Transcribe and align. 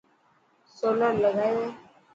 سولر 0.77 1.13
لگايو 1.23 1.55
هي. 1.61 1.67